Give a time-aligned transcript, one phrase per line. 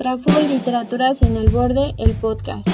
[0.00, 2.66] Traful Literaturas en el Borde, el podcast.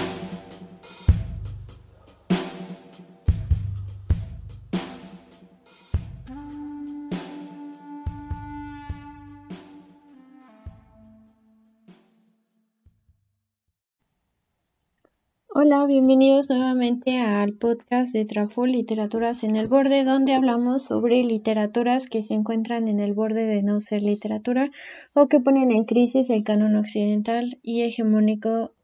[15.69, 22.09] Hola, bienvenidos nuevamente al podcast de Traful Literaturas en el Borde, donde hablamos sobre literaturas
[22.09, 24.71] que se encuentran en el borde de no ser literatura
[25.13, 28.75] o que ponen en crisis el canon occidental y hegemónico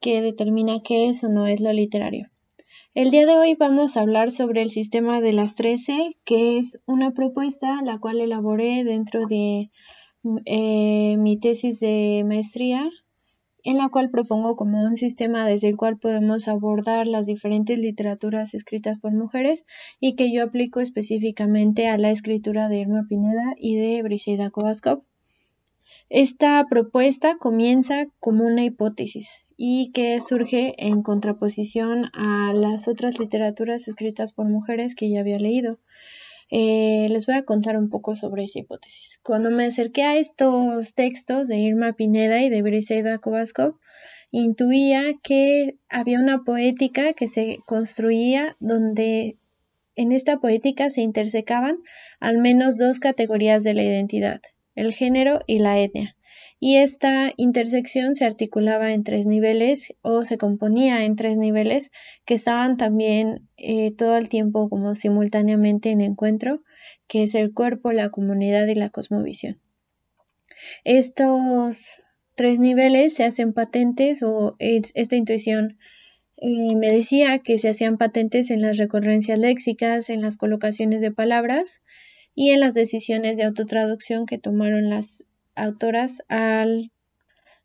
[0.00, 2.30] que determina qué es o no es lo literario.
[2.94, 6.80] El día de hoy vamos a hablar sobre el sistema de las 13, que es
[6.86, 9.70] una propuesta la cual elaboré dentro de
[10.46, 12.90] eh, mi tesis de maestría
[13.66, 18.54] en la cual propongo como un sistema desde el cual podemos abordar las diferentes literaturas
[18.54, 19.66] escritas por mujeres
[19.98, 25.02] y que yo aplico específicamente a la escritura de Irma Pineda y de Briseida Kovaskov.
[26.08, 33.88] Esta propuesta comienza como una hipótesis y que surge en contraposición a las otras literaturas
[33.88, 35.80] escritas por mujeres que ya había leído.
[36.50, 39.18] Eh, les voy a contar un poco sobre esa hipótesis.
[39.22, 43.78] Cuando me acerqué a estos textos de Irma Pineda y de Briseida Kovaskov,
[44.30, 49.38] intuía que había una poética que se construía donde
[49.96, 51.78] en esta poética se intersecaban
[52.20, 54.40] al menos dos categorías de la identidad,
[54.74, 56.16] el género y la etnia
[56.58, 61.90] y esta intersección se articulaba en tres niveles o se componía en tres niveles
[62.24, 66.62] que estaban también eh, todo el tiempo como simultáneamente en encuentro,
[67.08, 69.60] que es el cuerpo, la comunidad y la cosmovisión.
[70.84, 72.04] Estos
[72.36, 75.78] tres niveles se hacen patentes o esta intuición
[76.36, 81.10] eh, me decía que se hacían patentes en las recurrencias léxicas, en las colocaciones de
[81.10, 81.82] palabras
[82.36, 85.24] y en las decisiones de autotraducción que tomaron las
[85.56, 86.92] autoras al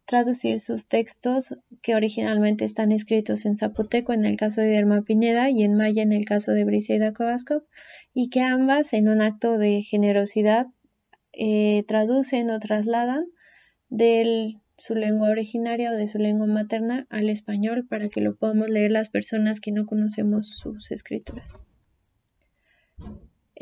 [0.05, 5.49] traducir sus textos que originalmente están escritos en zapoteco en el caso de Irma Pineda
[5.49, 7.63] y en maya en el caso de Briseida Kovaskov
[8.13, 10.67] y que ambas en un acto de generosidad
[11.33, 13.25] eh, traducen o trasladan
[13.89, 18.69] de su lengua originaria o de su lengua materna al español para que lo podamos
[18.69, 21.59] leer las personas que no conocemos sus escrituras.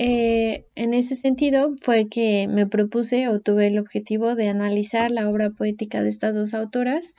[0.02, 5.30] Eh, en ese sentido fue que me propuse o tuve el objetivo de analizar la
[5.30, 7.16] obra poética de estas dos autoras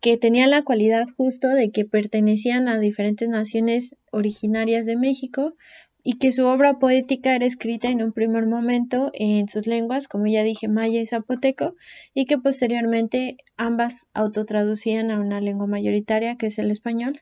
[0.00, 5.56] que tenían la cualidad justo de que pertenecían a diferentes naciones originarias de México,
[6.02, 10.26] y que su obra poética era escrita en un primer momento en sus lenguas, como
[10.26, 11.74] ya dije, maya y zapoteco,
[12.14, 17.20] y que posteriormente ambas autotraducían a una lengua mayoritaria, que es el español.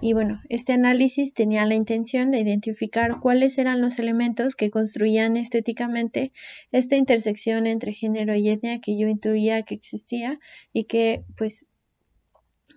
[0.00, 5.36] Y bueno, este análisis tenía la intención de identificar cuáles eran los elementos que construían
[5.36, 6.32] estéticamente
[6.70, 10.38] esta intersección entre género y etnia que yo intuía que existía
[10.72, 11.66] y que pues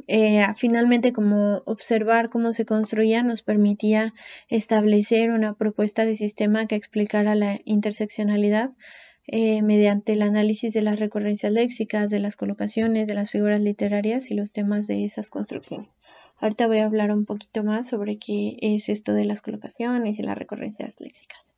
[0.08, 4.14] eh, finalmente como observar cómo se construía nos permitía
[4.50, 8.72] establecer una propuesta de sistema que explicara la interseccionalidad
[9.28, 14.32] eh, mediante el análisis de las recurrencias léxicas, de las colocaciones, de las figuras literarias
[14.32, 15.90] y los temas de esas construcciones.
[16.42, 20.24] Ahorita voy a hablar un poquito más sobre qué es esto de las colocaciones y
[20.24, 21.54] las recurrencias léxicas.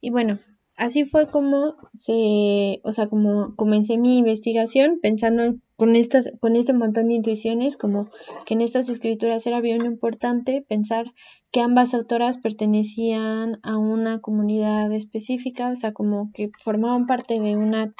[0.00, 0.38] Y bueno,
[0.76, 6.72] así fue como se, o sea, como comencé mi investigación pensando con estas, con este
[6.72, 8.08] montón de intuiciones, como
[8.46, 11.12] que en estas escrituras era bien importante pensar
[11.50, 17.56] que ambas autoras pertenecían a una comunidad específica, o sea, como que formaban parte de
[17.56, 17.92] una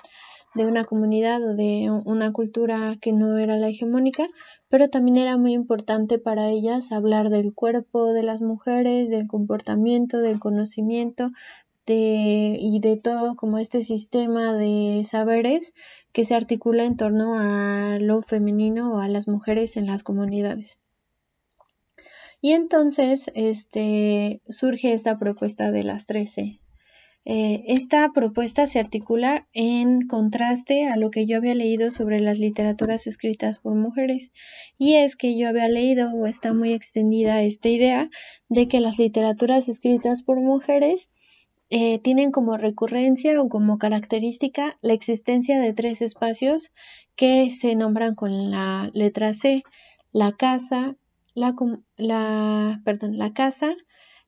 [0.54, 4.26] de una comunidad o de una cultura que no era la hegemónica,
[4.68, 10.18] pero también era muy importante para ellas hablar del cuerpo de las mujeres, del comportamiento,
[10.18, 11.30] del conocimiento,
[11.86, 15.74] y de todo como este sistema de saberes
[16.12, 20.78] que se articula en torno a lo femenino o a las mujeres en las comunidades.
[22.40, 26.61] Y entonces este, surge esta propuesta de las 13.
[27.24, 32.38] Eh, esta propuesta se articula en contraste a lo que yo había leído sobre las
[32.38, 34.32] literaturas escritas por mujeres.
[34.76, 38.10] Y es que yo había leído o está muy extendida esta idea
[38.48, 41.08] de que las literaturas escritas por mujeres
[41.70, 46.72] eh, tienen como recurrencia o como característica la existencia de tres espacios
[47.16, 49.62] que se nombran con la letra C,
[50.12, 50.96] la casa,
[51.34, 51.54] la,
[51.96, 53.75] la, perdón, la casa,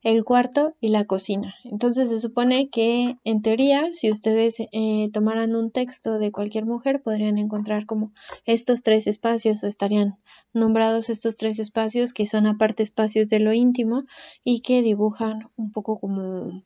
[0.05, 1.55] el cuarto y la cocina.
[1.65, 7.03] Entonces se supone que en teoría, si ustedes eh, tomaran un texto de cualquier mujer,
[7.03, 8.13] podrían encontrar como
[8.45, 10.19] estos tres espacios o estarían
[10.53, 14.05] nombrados estos tres espacios que son aparte espacios de lo íntimo
[14.45, 16.63] y que dibujan un poco como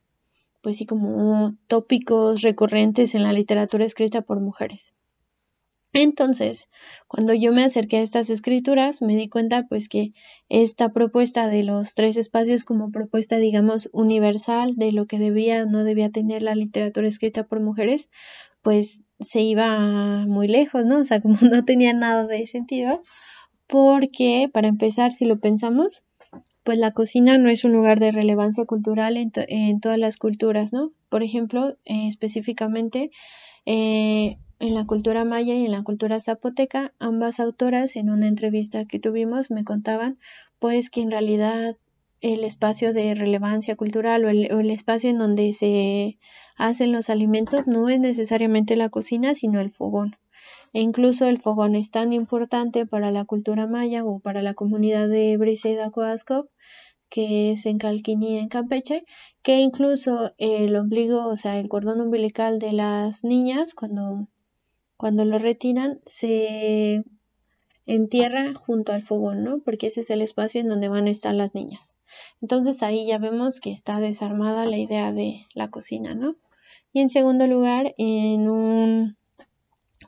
[0.61, 4.93] pues sí, como tópicos recurrentes en la literatura escrita por mujeres.
[5.93, 6.67] Entonces,
[7.07, 10.13] cuando yo me acerqué a estas escrituras, me di cuenta pues que
[10.47, 15.65] esta propuesta de los tres espacios como propuesta, digamos, universal de lo que debía o
[15.65, 18.09] no debía tener la literatura escrita por mujeres,
[18.61, 20.99] pues se iba muy lejos, ¿no?
[20.99, 23.01] O sea, como no tenía nada de sentido,
[23.67, 26.03] porque para empezar, si lo pensamos,
[26.63, 30.73] pues la cocina no es un lugar de relevancia cultural en, en todas las culturas,
[30.73, 30.91] ¿no?
[31.09, 33.09] Por ejemplo, eh, específicamente,
[33.65, 38.85] eh, en la cultura maya y en la cultura zapoteca, ambas autoras en una entrevista
[38.85, 40.19] que tuvimos me contaban
[40.59, 41.77] pues que en realidad
[42.21, 46.17] el espacio de relevancia cultural o el, espacio en donde se
[46.57, 50.17] hacen los alimentos no es necesariamente la cocina, sino el fogón.
[50.73, 55.07] E incluso el fogón es tan importante para la cultura maya o para la comunidad
[55.07, 56.47] de Briseida Coascop,
[57.09, 59.05] que es en Calquini, en Campeche,
[59.41, 64.27] que incluso el ombligo, o sea, el cordón umbilical de las niñas, cuando
[64.99, 67.05] cuando lo retiran, se
[67.85, 69.59] entierra junto al fogón, ¿no?
[69.63, 71.95] Porque ese es el espacio en donde van a estar las niñas.
[72.41, 76.35] Entonces ahí ya vemos que está desarmada la idea de la cocina, ¿no?
[76.91, 79.15] Y en segundo lugar, en un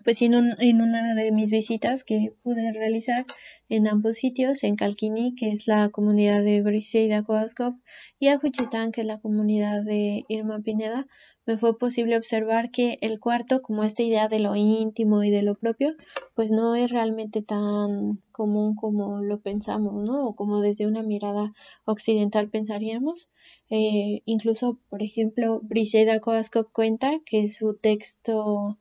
[0.04, 3.26] pues en, en una de mis visitas que pude realizar
[3.70, 7.76] en ambos sitios, en Calquini, que es la comunidad de Briseida Coascop,
[8.20, 11.08] y a Juchitán, que es la comunidad de Irma Pineda,
[11.52, 15.42] me fue posible observar que el cuarto, como esta idea de lo íntimo y de
[15.42, 15.96] lo propio,
[16.34, 20.28] pues no es realmente tan común como lo pensamos, ¿no?
[20.28, 21.54] O como desde una mirada
[21.84, 23.30] occidental pensaríamos.
[23.70, 28.78] Eh, incluso, por ejemplo, Briseida Coascop cuenta que su texto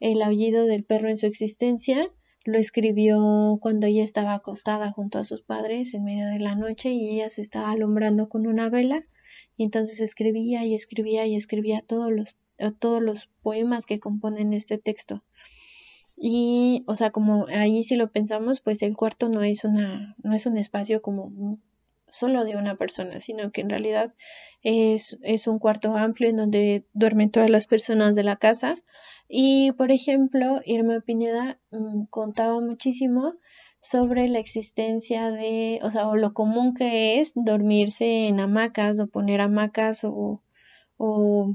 [0.00, 2.10] El aullido del perro en su existencia
[2.44, 6.90] lo escribió cuando ella estaba acostada junto a sus padres en medio de la noche
[6.90, 9.04] y ella se estaba alumbrando con una vela
[9.56, 12.36] y entonces escribía y escribía y escribía todos los,
[12.78, 15.22] todos los poemas que componen este texto.
[16.16, 20.34] Y, o sea, como ahí si lo pensamos, pues el cuarto no es una, no
[20.34, 21.58] es un espacio como
[22.08, 24.14] solo de una persona, sino que en realidad
[24.62, 28.76] es, es un cuarto amplio en donde duermen todas las personas de la casa.
[29.28, 33.34] Y, por ejemplo, Irma Pineda mm, contaba muchísimo
[33.86, 39.06] sobre la existencia de, o sea, o lo común que es dormirse en hamacas o
[39.06, 40.42] poner hamacas o,
[40.96, 41.54] o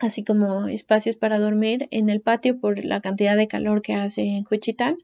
[0.00, 4.22] así como espacios para dormir en el patio por la cantidad de calor que hace
[4.22, 4.98] en Juchitán.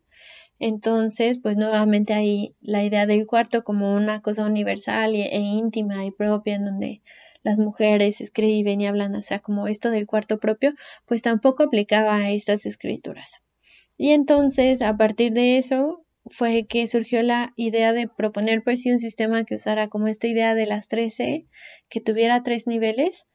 [0.58, 6.10] Entonces, pues nuevamente hay la idea del cuarto como una cosa universal e íntima y
[6.10, 7.02] propia en donde
[7.44, 10.72] las mujeres escriben y hablan, o sea, como esto del cuarto propio,
[11.06, 13.42] pues tampoco aplicaba a estas escrituras.
[13.96, 18.90] Y entonces, a partir de eso, fue que surgió la idea de proponer pues sí
[18.90, 21.46] un sistema que usara como esta idea de las 13,
[21.88, 23.26] que tuviera tres niveles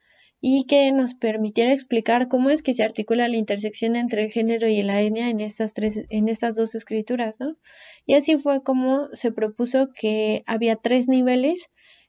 [0.41, 4.67] y que nos permitiera explicar cómo es que se articula la intersección entre el género
[4.67, 7.57] y la etnia en estas tres, en estas dos escrituras, ¿no?
[8.05, 11.61] Y así fue como se propuso que había tres niveles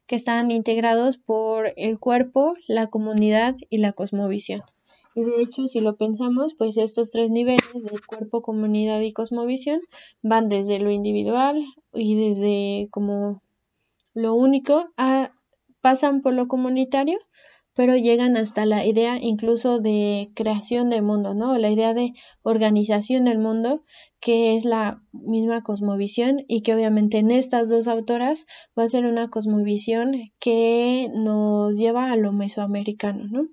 [0.06, 4.62] que estaban integrados por el cuerpo, la comunidad y la cosmovisión.
[5.14, 9.80] Y de hecho, si lo pensamos, pues estos tres niveles del cuerpo, comunidad y cosmovisión
[10.22, 13.42] van desde lo individual y desde como
[14.14, 15.32] lo único a
[15.80, 17.18] pasan por lo comunitario,
[17.74, 21.56] pero llegan hasta la idea incluso de creación del mundo, ¿no?
[21.56, 22.12] La idea de
[22.42, 23.82] organización del mundo,
[24.20, 28.46] que es la misma cosmovisión y que obviamente en estas dos autoras
[28.78, 33.48] va a ser una cosmovisión que nos lleva a lo mesoamericano, ¿no?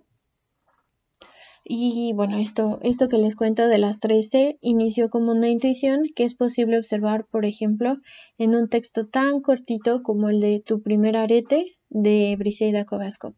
[1.69, 6.23] Y bueno, esto, esto que les cuento de las 13 inició como una intuición que
[6.23, 7.97] es posible observar, por ejemplo,
[8.37, 13.35] en un texto tan cortito como el de Tu primer arete de Briseida Kovascop.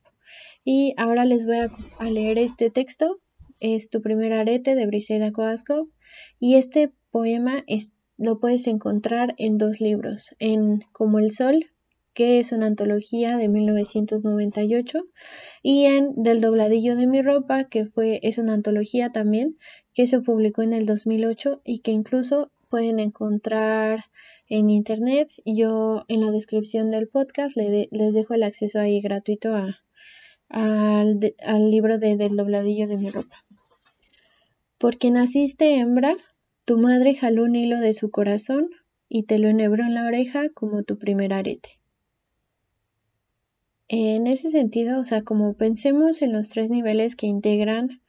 [0.63, 3.19] Y ahora les voy a, leer este texto.
[3.59, 5.89] Es Tu primer arete de Briseida Kovascop.
[6.39, 7.63] Y este poema
[8.17, 11.65] lo puedes encontrar en dos libros, en Como el Sol
[12.19, 15.05] que es una antología de 1998,
[15.63, 19.57] y en Del dobladillo de mi ropa, que fue, es una antología también,
[19.93, 24.03] que se publicó en el 2008 y que incluso pueden encontrar
[24.49, 25.29] en internet.
[25.45, 29.77] Yo en la descripción del podcast les dejo el acceso ahí gratuito a,
[30.49, 33.45] al, al libro de Del dobladillo de mi ropa.
[34.77, 36.17] Porque naciste hembra,
[36.65, 38.71] tu madre jaló un hilo de su corazón
[39.07, 41.78] y te lo enhebró en la oreja como tu primer arete.
[43.91, 48.01] En ese sentido, o sea, como pensemos en los tres niveles que integran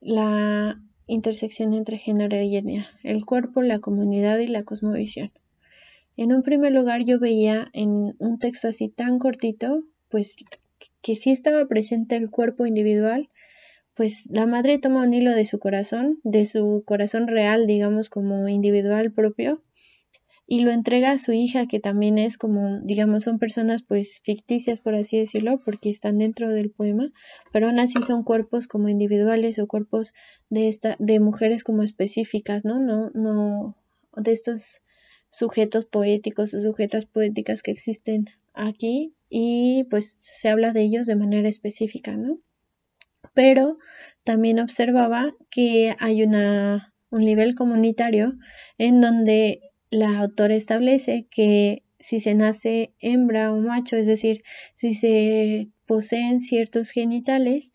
[0.00, 5.32] la intersección entre género y etnia, el cuerpo, la comunidad y la cosmovisión.
[6.16, 10.36] En un primer lugar yo veía en un texto así tan cortito, pues
[11.02, 13.30] que sí estaba presente el cuerpo individual,
[13.94, 18.48] pues la madre toma un hilo de su corazón, de su corazón real, digamos, como
[18.48, 19.60] individual propio,
[20.46, 24.80] y lo entrega a su hija, que también es como, digamos, son personas pues ficticias,
[24.80, 27.12] por así decirlo, porque están dentro del poema,
[27.52, 30.12] pero aún así son cuerpos como individuales o cuerpos
[30.50, 32.78] de esta, de mujeres como específicas, ¿no?
[32.78, 33.76] No, no,
[34.16, 34.82] de estos
[35.30, 41.16] sujetos poéticos o sujetas poéticas que existen aquí y pues se habla de ellos de
[41.16, 42.38] manera específica, ¿no?
[43.32, 43.78] Pero
[44.24, 48.34] también observaba que hay una, un nivel comunitario
[48.78, 54.42] en donde la autora establece que si se nace hembra o macho, es decir,
[54.80, 57.72] si se poseen ciertos genitales,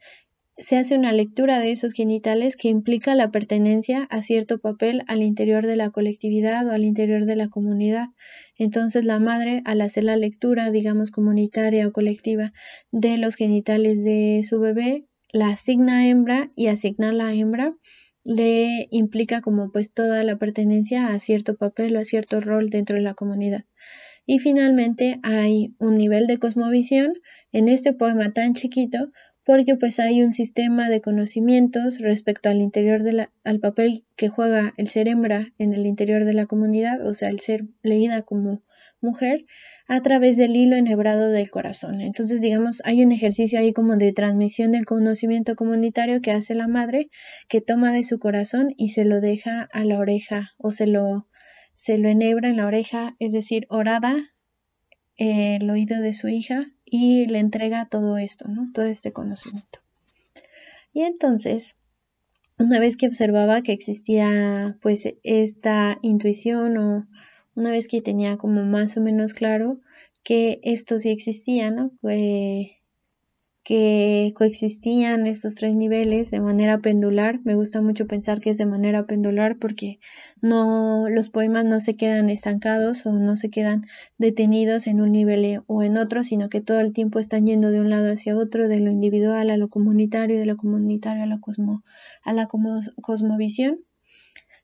[0.57, 5.23] se hace una lectura de esos genitales que implica la pertenencia a cierto papel al
[5.23, 8.07] interior de la colectividad o al interior de la comunidad.
[8.57, 12.51] Entonces la madre, al hacer la lectura, digamos, comunitaria o colectiva
[12.91, 17.75] de los genitales de su bebé, la asigna hembra y asignar la hembra
[18.29, 22.97] le implica como pues toda la pertenencia a cierto papel o a cierto rol dentro
[22.97, 23.65] de la comunidad.
[24.27, 27.15] Y finalmente hay un nivel de cosmovisión
[27.51, 29.11] en este poema tan chiquito
[29.49, 34.29] porque pues hay un sistema de conocimientos respecto al interior de la, al papel que
[34.29, 38.21] juega el ser hembra en el interior de la comunidad, o sea, el ser leída
[38.21, 38.61] como
[39.01, 39.47] mujer,
[39.87, 41.99] a través del hilo enhebrado del corazón.
[42.01, 46.67] Entonces, digamos, hay un ejercicio ahí como de transmisión del conocimiento comunitario que hace la
[46.67, 47.09] madre,
[47.47, 51.25] que toma de su corazón y se lo deja a la oreja o se lo,
[51.73, 54.15] se lo enhebra en la oreja, es decir, orada
[55.17, 58.71] eh, el oído de su hija y le entrega todo esto, ¿no?
[58.73, 59.79] Todo este conocimiento.
[60.93, 61.75] Y entonces,
[62.57, 67.07] una vez que observaba que existía pues esta intuición o
[67.55, 69.79] una vez que tenía como más o menos claro
[70.23, 71.91] que esto sí existía, ¿no?
[73.63, 77.39] Que coexistían estos tres niveles de manera pendular.
[77.43, 79.99] Me gusta mucho pensar que es de manera pendular porque
[80.41, 83.85] no los poemas no se quedan estancados o no se quedan
[84.17, 87.79] detenidos en un nivel o en otro, sino que todo el tiempo están yendo de
[87.79, 91.39] un lado hacia otro, de lo individual a lo comunitario, de lo comunitario a la
[91.39, 91.83] cosmo
[92.23, 93.79] a la cosmovisión.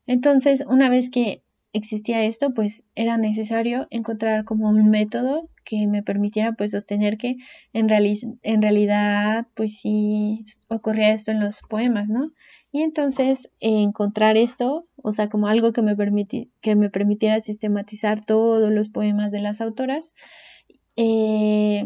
[0.06, 6.02] Entonces, una vez que existía esto, pues era necesario encontrar como un método que me
[6.02, 7.36] permitiera pues sostener que
[7.74, 7.90] en,
[8.42, 12.32] en realidad pues sí ocurría esto en los poemas, ¿no?
[12.72, 15.94] Y entonces encontrar esto, o sea, como algo que me,
[16.60, 20.14] que me permitiera sistematizar todos los poemas de las autoras,
[20.96, 21.84] eh,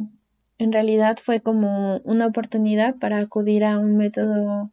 [0.59, 4.71] en realidad fue como una oportunidad para acudir a un método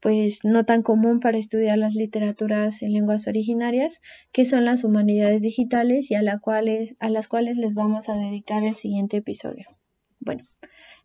[0.00, 4.00] pues no tan común para estudiar las literaturas en lenguas originarias,
[4.32, 8.14] que son las humanidades digitales y a, la cuales, a las cuales les vamos a
[8.14, 9.66] dedicar el siguiente episodio.
[10.20, 10.44] Bueno,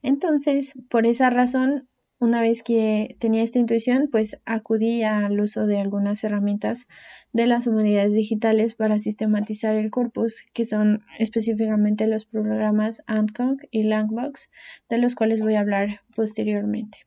[0.02, 1.88] entonces, por esa razón,
[2.20, 6.88] una vez que tenía esta intuición, pues acudí al uso de algunas herramientas
[7.34, 13.84] de las humanidades digitales para sistematizar el corpus, que son específicamente los programas AntConc y
[13.84, 14.50] Langbox,
[14.90, 17.00] de los cuales voy a hablar posteriormente.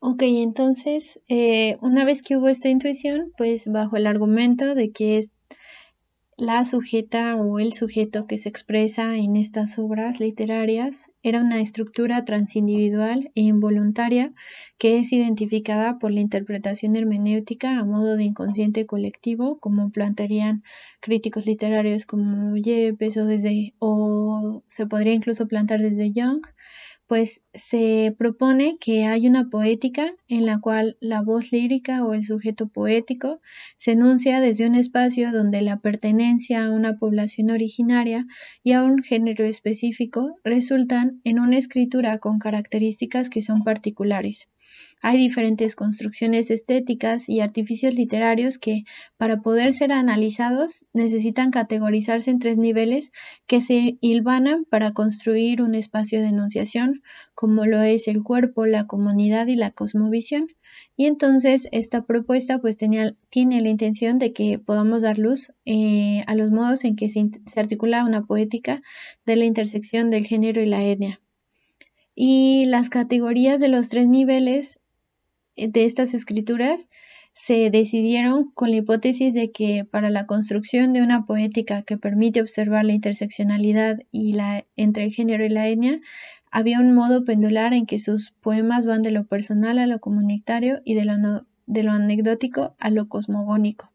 [0.00, 5.28] Ok, entonces, eh, una vez que hubo esta intuición, pues bajo el argumento de que
[6.36, 12.24] la sujeta o el sujeto que se expresa en estas obras literarias era una estructura
[12.24, 14.32] transindividual e involuntaria
[14.78, 20.62] que es identificada por la interpretación hermenéutica a modo de inconsciente colectivo, como plantearían
[21.00, 26.42] críticos literarios como Yepes o desde o se podría incluso plantar desde Young
[27.08, 32.22] pues se propone que hay una poética en la cual la voz lírica o el
[32.22, 33.40] sujeto poético
[33.78, 38.26] se enuncia desde un espacio donde la pertenencia a una población originaria
[38.62, 44.46] y a un género específico resultan en una escritura con características que son particulares.
[45.00, 48.84] Hay diferentes construcciones estéticas y artificios literarios que,
[49.16, 53.12] para poder ser analizados, necesitan categorizarse en tres niveles
[53.46, 57.02] que se hilvanan para construir un espacio de enunciación,
[57.34, 60.48] como lo es el cuerpo, la comunidad y la cosmovisión.
[60.96, 66.22] Y entonces esta propuesta pues tenía, tiene la intención de que podamos dar luz eh,
[66.26, 68.82] a los modos en que se, se articula una poética
[69.24, 71.20] de la intersección del género y la etnia.
[72.20, 74.80] Y las categorías de los tres niveles
[75.54, 76.90] de estas escrituras
[77.32, 82.40] se decidieron con la hipótesis de que para la construcción de una poética que permite
[82.40, 86.00] observar la interseccionalidad y la, entre el género y la etnia,
[86.50, 90.80] había un modo pendular en que sus poemas van de lo personal a lo comunitario
[90.84, 93.92] y de lo, de lo anecdótico a lo cosmogónico.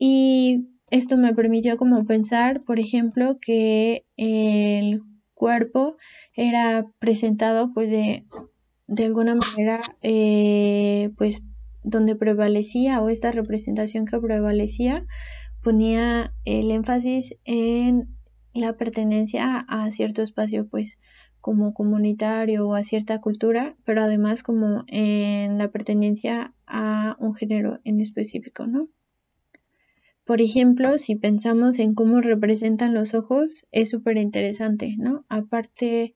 [0.00, 5.04] Y esto me permitió como pensar, por ejemplo, que el
[5.40, 5.96] cuerpo
[6.34, 8.26] era presentado pues de,
[8.88, 11.42] de alguna manera eh, pues
[11.82, 15.06] donde prevalecía o esta representación que prevalecía
[15.62, 18.14] ponía el énfasis en
[18.52, 20.98] la pertenencia a cierto espacio pues
[21.40, 27.80] como comunitario o a cierta cultura, pero además como en la pertenencia a un género
[27.84, 28.88] en específico, ¿no?
[30.30, 35.24] Por ejemplo, si pensamos en cómo representan los ojos, es súper interesante, ¿no?
[35.28, 36.14] Aparte,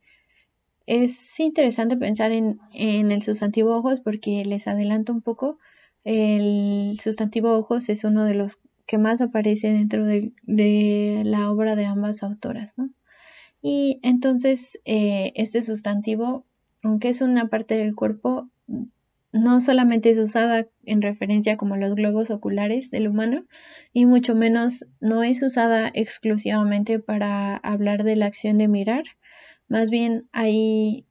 [0.87, 5.59] es interesante pensar en, el sustantivo ojos porque les adelanto un poco,
[6.05, 8.57] el sustantivo ojos es uno de los
[8.87, 12.91] que más aparece dentro de, de la obra de ambas autoras, ¿no?
[13.63, 16.47] Y entonces eh, este sustantivo,
[16.85, 18.49] aunque es una parte del cuerpo,
[19.35, 23.45] no solamente es usada en referencia como los globos oculares del humano,
[23.93, 29.03] y mucho menos no es usada exclusivamente para hablar de la acción de mirar,
[29.67, 31.05] más bien hay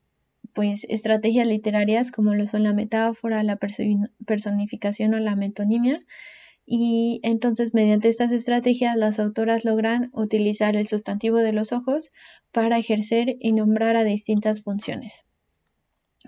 [0.54, 6.02] pues estrategias literarias como lo son la metáfora, la personificación o la metonimia,
[6.66, 12.14] y entonces mediante estas estrategias las autoras logran utilizar el sustantivo de los ojos
[12.54, 15.26] para ejercer y nombrar a distintas funciones.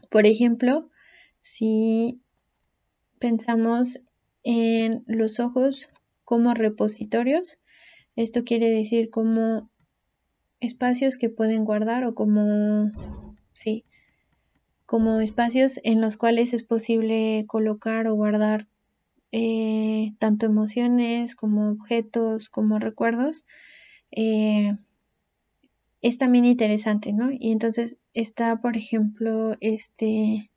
[0.10, 0.90] Por ejemplo,
[1.46, 2.20] si
[3.20, 4.00] pensamos
[4.44, 5.90] en los ojos
[6.24, 7.60] como repositorios,
[8.16, 9.70] esto quiere decir como
[10.60, 12.92] espacios que pueden guardar o como
[13.54, 13.86] sí,
[14.88, 18.68] como espacios en los cuales es posible colocar o guardar
[19.32, 23.46] eh, tanto emociones como objetos, como recuerdos,
[24.10, 24.76] eh,
[26.02, 27.30] es también interesante, ¿no?
[27.32, 30.50] Y entonces está, por ejemplo, este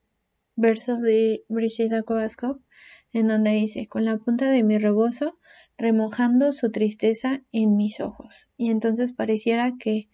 [0.58, 2.58] verso de Brisida Kovaskov,
[3.12, 5.34] en donde dice, con la punta de mi rebozo,
[5.78, 8.48] remojando su tristeza en mis ojos.
[8.56, 10.08] Y entonces pareciera que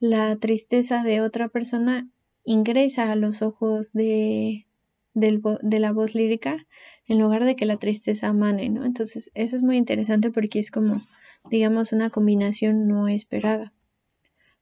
[0.00, 2.08] la tristeza de otra persona
[2.44, 4.66] ingresa a los ojos de,
[5.14, 6.66] de la voz lírica
[7.06, 8.84] en lugar de que la tristeza mane, ¿no?
[8.84, 11.02] Entonces, eso es muy interesante porque es como,
[11.50, 13.72] digamos, una combinación no esperada.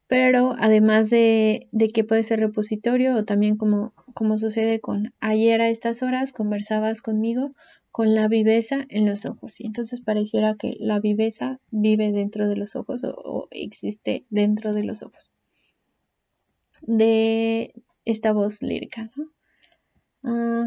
[0.09, 5.61] Pero además de, de que puede ser repositorio o también como, como sucede con ayer
[5.61, 7.55] a estas horas conversabas conmigo
[7.91, 9.61] con la viveza en los ojos.
[9.61, 14.85] Y entonces pareciera que la viveza vive dentro de los ojos o, existe dentro de
[14.85, 15.33] los ojos
[16.83, 19.11] de esta voz lírica.
[19.17, 19.29] ¿no?
[20.25, 20.67] Ah,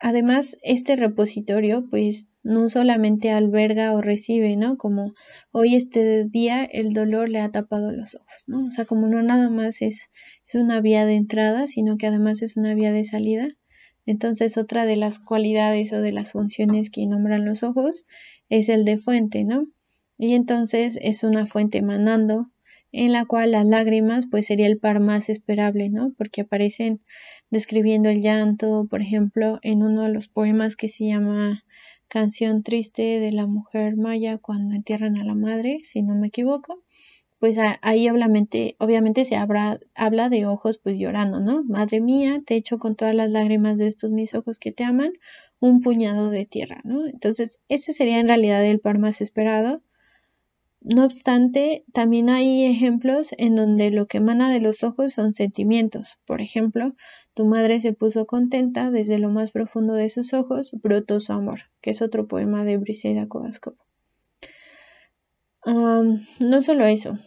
[0.00, 4.76] Además, este repositorio pues no solamente alberga o recibe, ¿no?
[4.76, 5.14] Como
[5.52, 8.66] hoy este día el dolor le ha tapado los ojos, ¿no?
[8.66, 10.10] O sea, como no nada más es,
[10.48, 13.48] es una vía de entrada, sino que además es una vía de salida.
[14.06, 18.06] Entonces, otra de las cualidades o de las funciones que nombran los ojos
[18.48, 19.66] es el de fuente, ¿no?
[20.18, 22.50] Y entonces es una fuente emanando
[22.92, 26.12] en la cual las lágrimas pues sería el par más esperable, ¿no?
[26.18, 27.00] Porque aparecen
[27.50, 31.64] describiendo el llanto, por ejemplo, en uno de los poemas que se llama
[32.10, 36.82] Canción triste de la mujer maya cuando entierran a la madre, si no me equivoco,
[37.38, 41.62] pues ahí obviamente, obviamente se habla, habla de ojos pues llorando, ¿no?
[41.62, 45.12] Madre mía, te echo con todas las lágrimas de estos mis ojos que te aman,
[45.60, 47.06] un puñado de tierra, ¿no?
[47.06, 49.80] Entonces, ese sería en realidad el par más esperado
[50.80, 56.18] no obstante, también hay ejemplos en donde lo que emana de los ojos son sentimientos.
[56.26, 56.94] Por ejemplo,
[57.34, 61.70] tu madre se puso contenta, desde lo más profundo de sus ojos brotó su amor,
[61.80, 63.74] que es otro poema de Briseida Kovaskov.
[65.64, 67.18] no solo eso,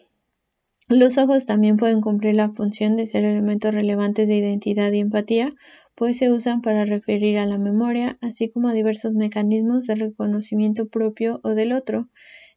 [0.89, 5.53] los ojos también pueden cumplir la función de ser elementos relevantes de identidad y empatía,
[5.95, 10.87] pues se usan para referir a la memoria, así como a diversos mecanismos de reconocimiento
[10.87, 12.09] propio o del otro,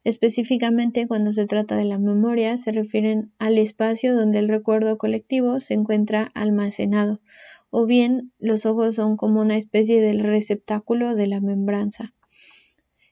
[0.07, 5.59] Específicamente cuando se trata de la memoria se refieren al espacio donde el recuerdo colectivo
[5.59, 7.19] se encuentra almacenado,
[7.71, 12.13] o bien los ojos son como una especie del receptáculo de la membranza.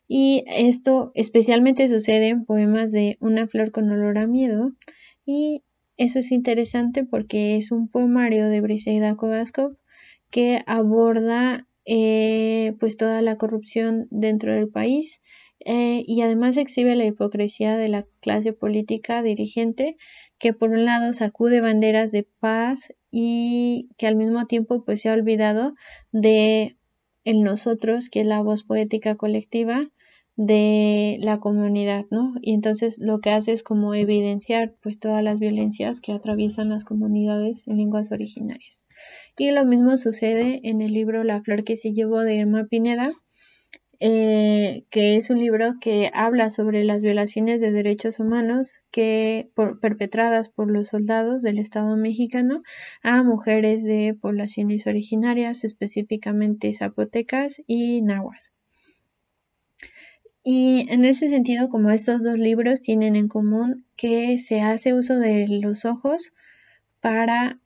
[0.08, 4.72] Y esto especialmente sucede en poemas de Una flor con olor a miedo,
[5.26, 5.64] y
[5.98, 9.76] eso es interesante porque es un poemario de Briseida Kovaskov
[10.32, 15.20] que aborda eh, pues toda la corrupción dentro del país
[15.60, 19.98] eh, y además exhibe la hipocresía de la clase política dirigente
[20.38, 25.10] que por un lado sacude banderas de paz y que al mismo tiempo pues se
[25.10, 25.74] ha olvidado
[26.12, 26.78] de
[27.24, 29.90] el nosotros que es la voz poética colectiva
[30.36, 32.34] de la comunidad, ¿no?
[32.42, 36.84] Y entonces lo que hace es como evidenciar pues todas las violencias que atraviesan las
[36.84, 38.86] comunidades en lenguas originarias.
[39.38, 43.12] Y lo mismo sucede en el libro La flor que se llevó de Irma Pineda,
[44.00, 49.50] eh, que es un libro que habla sobre las violaciones de derechos humanos que
[49.82, 52.64] perpetradas por los soldados del Estado mexicano
[53.04, 58.52] a mujeres de poblaciones originarias, específicamente zapotecas y nahuas.
[60.44, 65.18] Y en ese sentido, como estos dos libros tienen en común que se hace uso
[65.18, 66.34] de los ojos
[67.02, 67.60] para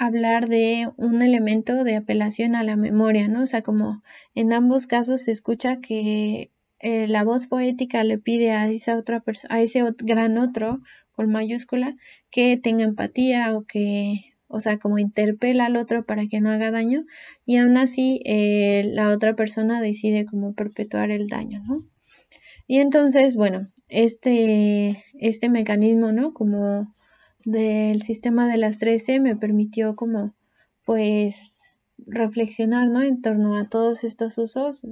[0.00, 3.42] hablar de un elemento de apelación a la memoria, ¿no?
[3.42, 4.02] O sea, como
[4.34, 9.22] en ambos casos se escucha que eh, la voz poética le pide a esa otra
[9.50, 10.80] a ese gran otro
[11.12, 11.96] con mayúscula
[12.30, 16.70] que tenga empatía o que, o sea, como interpela al otro para que no haga
[16.70, 17.04] daño
[17.44, 21.84] y aún así eh, la otra persona decide como perpetuar el daño, ¿no?
[22.66, 26.32] Y entonces, bueno, este, este mecanismo, ¿no?
[26.32, 26.94] Como
[27.44, 30.34] del sistema de las 13 me permitió como
[30.84, 31.72] pues
[32.06, 33.02] reflexionar, ¿no?
[33.02, 34.86] En torno a todos estos usos,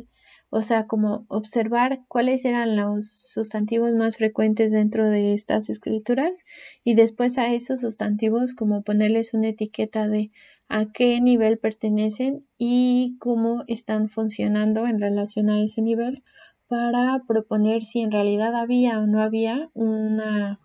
[0.50, 6.44] o sea, como observar cuáles eran los sustantivos más frecuentes dentro de estas escrituras
[6.84, 10.30] y después a esos sustantivos como ponerles una etiqueta de
[10.68, 16.22] a qué nivel pertenecen y cómo están funcionando en relación a ese nivel
[16.66, 20.60] para proponer si en realidad había o no había una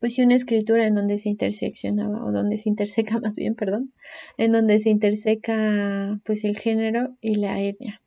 [0.00, 3.92] pues una escritura en donde se interseccionaba o donde se interseca más bien, perdón,
[4.38, 8.00] en donde se interseca pues el género y la etnia.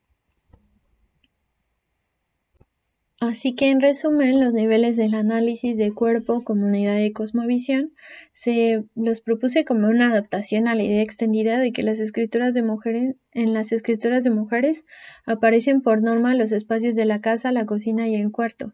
[3.20, 7.94] Así que en resumen, los niveles del análisis de cuerpo, comunidad y cosmovisión
[8.34, 12.64] se los propuse como una adaptación a la idea extendida de que las escrituras de
[12.64, 14.84] mujeres, en las escrituras de mujeres
[15.26, 18.74] aparecen por norma los espacios de la casa, la cocina y el cuarto.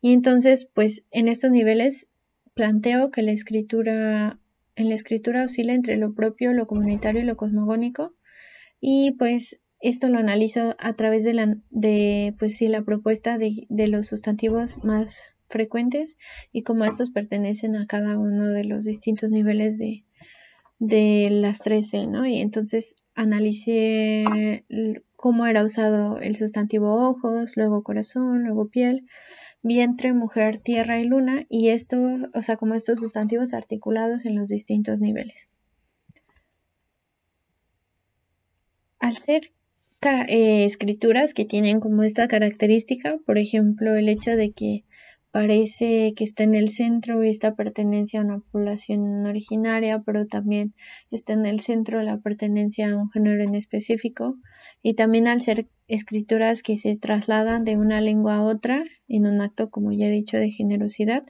[0.00, 2.06] Y entonces, pues en estos niveles
[2.58, 4.40] Planteo que la escritura,
[4.74, 8.16] en la escritura oscila entre lo propio, lo comunitario y lo cosmogónico.
[8.80, 14.08] Y pues esto lo analizo a través de la, de, pues la propuesta de, los
[14.08, 16.16] sustantivos más frecuentes
[16.50, 20.02] y cómo estos pertenecen a cada uno de los distintos niveles de,
[20.80, 22.26] de las 13, ¿no?
[22.26, 24.64] Y entonces analicé
[25.14, 29.06] cómo era usado el sustantivo ojos, luego corazón, luego piel,
[29.62, 31.98] vientre, mujer, tierra y luna, y esto,
[32.34, 35.48] o sea, como estos sustantivos articulados en los distintos niveles.
[38.98, 39.52] Al ser
[40.02, 44.84] eh, escrituras que tienen como esta característica, por ejemplo, el hecho de que
[45.30, 50.74] parece que está en el centro esta pertenencia a una población originaria, pero también
[51.10, 54.36] está en el centro la pertenencia a un género en específico
[54.82, 59.40] y también al ser escrituras que se trasladan de una lengua a otra en un
[59.40, 61.24] acto, como ya he dicho, de generosidad.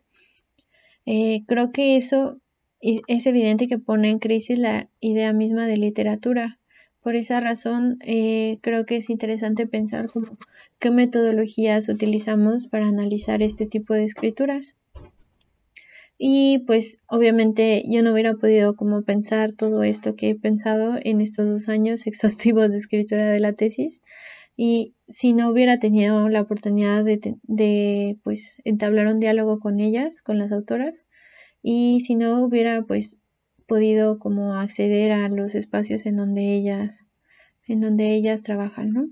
[1.06, 2.38] Eh, creo que eso
[2.80, 6.58] es evidente que pone en crisis la idea misma de literatura.
[7.00, 10.36] Por esa razón, eh, creo que es interesante pensar como
[10.78, 14.76] qué metodologías utilizamos para analizar este tipo de escrituras.
[16.18, 21.20] Y pues obviamente yo no hubiera podido como pensar todo esto que he pensado en
[21.20, 24.00] estos dos años exhaustivos de escritura de la tesis
[24.56, 30.20] y si no hubiera tenido la oportunidad de, de, pues entablar un diálogo con ellas,
[30.20, 31.06] con las autoras,
[31.62, 33.18] y si no hubiera pues
[33.68, 37.06] podido como acceder a los espacios en donde ellas,
[37.68, 39.08] en donde ellas trabajan, ¿no?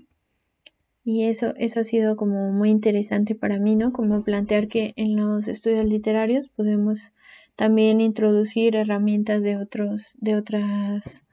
[1.09, 3.93] Y eso, eso ha sido como muy interesante para mí, ¿no?
[3.93, 7.13] Como plantear que en los estudios literarios podemos
[7.55, 11.23] también introducir herramientas de otros, de otras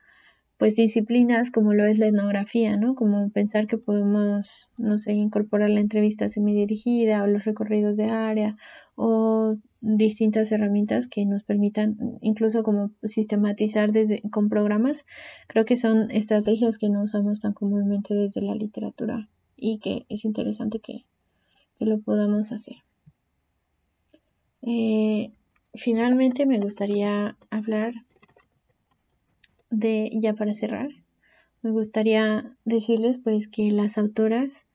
[0.57, 2.95] pues disciplinas como lo es la etnografía, ¿no?
[2.95, 8.55] Como pensar que podemos, no sé, incorporar la entrevista semidirigida o los recorridos de área
[8.95, 15.05] o distintas herramientas que nos permitan incluso como sistematizar desde con programas.
[15.49, 20.25] Creo que son estrategias que no usamos tan comúnmente desde la literatura y que es
[20.25, 21.05] interesante que,
[21.79, 22.77] lo podamos hacer.
[24.61, 25.31] Eh,
[25.73, 27.93] finalmente me gustaría hablar
[29.69, 30.89] de, ya para cerrar,
[31.61, 34.65] me gustaría decirles pues que las autoras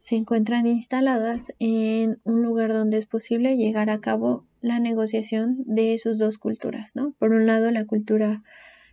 [0.00, 5.96] se encuentran instaladas en un lugar donde es posible llegar a cabo la negociación de
[5.98, 7.12] sus dos culturas, ¿no?
[7.18, 8.42] Por un lado la cultura,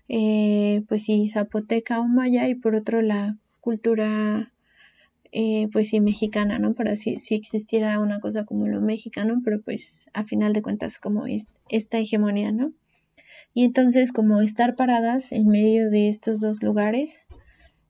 [0.10, 4.52] eh, pues sí, zapoteca o maya y por otro la cultura,
[5.32, 6.74] eh, pues sí, mexicana, ¿no?
[6.74, 11.00] Para si, si existiera una cosa como lo mexicano, pero pues a final de cuentas
[11.00, 11.26] como
[11.70, 12.74] esta hegemonía, ¿no?
[13.54, 17.26] Y entonces como estar paradas en medio de estos dos lugares,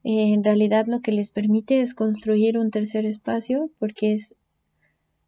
[0.03, 4.35] eh, en realidad lo que les permite es construir un tercer espacio porque es,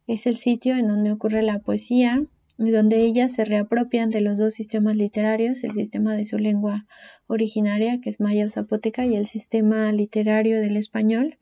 [0.06, 2.24] es el sitio en donde ocurre la poesía
[2.56, 6.86] y donde ellas se reapropian de los dos sistemas literarios, el sistema de su lengua
[7.26, 11.38] originaria, que es maya o zapoteca, y el sistema literario del español,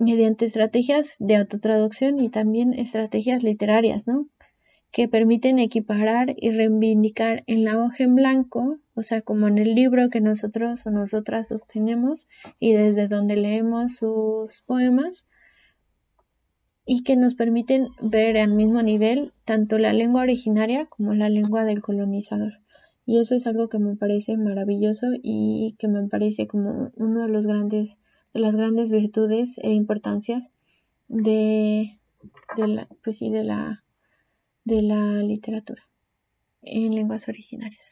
[0.00, 4.26] mediante estrategias de autotraducción y también estrategias literarias, ¿no?
[4.92, 9.74] que permiten equiparar y reivindicar en la hoja en blanco, o sea, como en el
[9.74, 12.26] libro que nosotros o nosotras sostenemos
[12.58, 15.24] y desde donde leemos sus poemas,
[16.84, 21.64] y que nos permiten ver al mismo nivel tanto la lengua originaria como la lengua
[21.64, 22.54] del colonizador.
[23.06, 27.28] Y eso es algo que me parece maravilloso y que me parece como uno de
[27.28, 27.96] los grandes,
[28.32, 30.50] las grandes virtudes e importancias
[31.08, 31.98] de,
[32.56, 33.82] la, pues sí, de la
[34.64, 35.82] de la literatura
[36.62, 37.84] en lenguas originarias.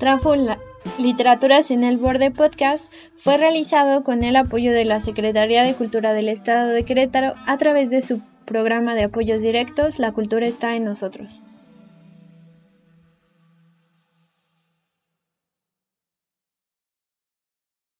[0.00, 0.58] la
[0.98, 6.12] Literaturas en el Borde Podcast fue realizado con el apoyo de la Secretaría de Cultura
[6.12, 10.74] del Estado de Querétaro a través de su programa de apoyos directos La Cultura está
[10.76, 11.40] en nosotros.